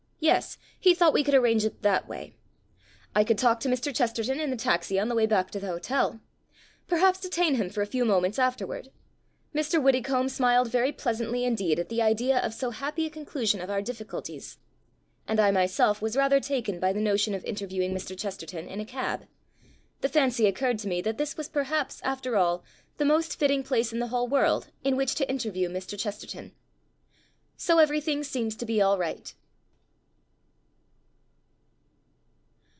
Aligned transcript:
Yes, 0.23 0.59
he 0.79 0.93
thought 0.93 1.13
we 1.15 1.23
could 1.23 1.33
arrange 1.33 1.65
it 1.65 1.81
that 1.81 2.07
way. 2.07 2.35
I 3.15 3.23
could 3.23 3.39
talk 3.39 3.59
to 3.61 3.67
Mr. 3.67 3.93
Chesterton 3.93 4.39
in 4.39 4.51
the 4.51 4.55
taxi 4.55 4.99
on 4.99 5.07
the 5.07 5.15
way 5.15 5.25
back 5.25 5.49
to 5.49 5.59
the 5.59 5.65
hotel. 5.65 6.19
Perhaps 6.87 7.21
detain 7.21 7.55
him 7.55 7.71
for 7.71 7.81
a 7.81 7.87
few 7.87 8.05
moments 8.05 8.37
afterward. 8.37 8.89
Mr. 9.55 9.81
Widdecombe 9.81 10.29
smiled 10.29 10.69
very 10.69 10.91
pleasantly 10.91 11.43
indeed 11.43 11.79
at 11.79 11.89
the 11.89 11.95
MURRAY 11.97 12.09
HILL 12.09 12.09
SEES 12.13 12.13
MR. 12.13 12.17
CHESTERTON 12.19 12.37
28 12.37 12.37
idea 12.37 12.45
of 12.45 12.53
so 12.53 12.69
happy 12.79 13.07
a 13.07 13.25
solution 13.25 13.61
of 13.61 13.69
our 13.71 13.81
diffi 13.81 14.05
culties. 14.05 14.57
And 15.27 15.39
I 15.39 15.49
myself 15.49 16.01
was 16.03 16.15
rather 16.15 16.39
taken 16.39 16.79
by 16.79 16.93
the 16.93 17.01
notion 17.01 17.33
of 17.33 17.43
interviewinir 17.43 17.91
Mr. 17.95 18.15
Chesterton 18.15 18.67
in 18.67 18.79
a 18.79 18.85
cab. 18.85 19.25
The 20.01 20.09
fancy 20.09 20.45
occurred 20.45 20.77
to 20.79 20.87
me 20.87 21.01
that 21.01 21.17
this 21.17 21.35
was 21.35 21.49
perhaps 21.49 21.99
after 22.03 22.37
all 22.37 22.63
the 22.97 23.05
most 23.05 23.39
fitting 23.39 23.63
place 23.63 23.91
in 23.91 23.97
the 23.97 24.09
whole 24.09 24.27
world 24.27 24.69
in 24.83 24.95
which 24.95 25.15
to 25.15 25.27
interview 25.27 25.67
Mr. 25.67 25.97
Chesterton. 25.97 26.51
So 27.57 27.79
everything 27.79 28.23
seems 28.23 28.55
to 28.57 28.67
be 28.67 28.79
all 28.83 28.99
right. 28.99 29.33